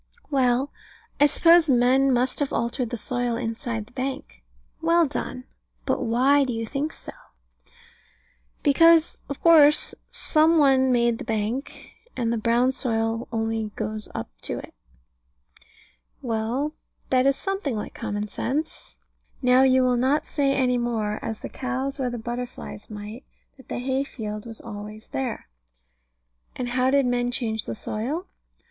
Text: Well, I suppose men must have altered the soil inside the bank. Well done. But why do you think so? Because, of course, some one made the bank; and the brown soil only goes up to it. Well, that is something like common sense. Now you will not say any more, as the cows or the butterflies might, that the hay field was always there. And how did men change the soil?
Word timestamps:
Well, 0.31 0.71
I 1.19 1.27
suppose 1.27 1.69
men 1.69 2.11
must 2.11 2.39
have 2.39 2.51
altered 2.51 2.89
the 2.89 2.97
soil 2.97 3.35
inside 3.35 3.85
the 3.85 3.91
bank. 3.91 4.41
Well 4.81 5.05
done. 5.05 5.43
But 5.85 6.01
why 6.01 6.43
do 6.43 6.53
you 6.53 6.65
think 6.65 6.91
so? 6.91 7.11
Because, 8.63 9.21
of 9.29 9.39
course, 9.43 9.93
some 10.09 10.57
one 10.57 10.91
made 10.91 11.19
the 11.19 11.23
bank; 11.23 11.93
and 12.17 12.33
the 12.33 12.39
brown 12.39 12.71
soil 12.71 13.27
only 13.31 13.69
goes 13.75 14.09
up 14.15 14.27
to 14.41 14.57
it. 14.57 14.73
Well, 16.23 16.73
that 17.11 17.27
is 17.27 17.35
something 17.35 17.75
like 17.75 17.93
common 17.93 18.27
sense. 18.27 18.95
Now 19.43 19.61
you 19.61 19.83
will 19.83 19.97
not 19.97 20.25
say 20.25 20.55
any 20.55 20.79
more, 20.79 21.19
as 21.23 21.41
the 21.41 21.47
cows 21.47 21.99
or 21.99 22.09
the 22.09 22.17
butterflies 22.17 22.89
might, 22.89 23.23
that 23.55 23.67
the 23.67 23.77
hay 23.77 24.03
field 24.03 24.47
was 24.47 24.61
always 24.61 25.09
there. 25.09 25.47
And 26.55 26.69
how 26.69 26.89
did 26.89 27.05
men 27.05 27.29
change 27.29 27.65
the 27.65 27.75
soil? 27.75 28.25